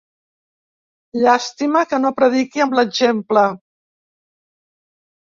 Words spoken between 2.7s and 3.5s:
l'exemple.